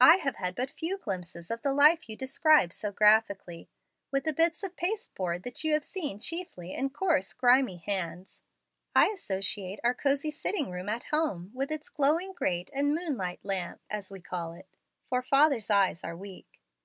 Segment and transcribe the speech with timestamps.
[0.00, 3.68] "I have had but few glimpses of the life you describe so graphically.
[4.12, 8.42] With the bits of pasteboard that you have seen chiefly in coarse, grimy hands,
[8.94, 13.44] I associate our cosey sitting room at home, with its glowing grate and 'moon light
[13.44, 14.68] lamp,' as we call it,
[15.08, 16.60] for father's eyes are weak.